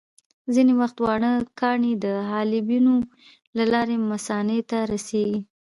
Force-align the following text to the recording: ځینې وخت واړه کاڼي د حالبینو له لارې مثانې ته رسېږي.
ځینې 0.53 0.73
وخت 0.81 0.97
واړه 1.01 1.31
کاڼي 1.59 1.93
د 2.05 2.05
حالبینو 2.29 2.95
له 3.57 3.63
لارې 3.73 3.95
مثانې 4.11 4.59
ته 4.69 4.77
رسېږي. 4.91 5.39